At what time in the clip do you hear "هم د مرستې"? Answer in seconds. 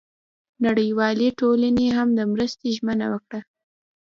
1.97-2.67